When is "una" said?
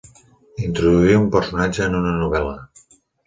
2.01-2.17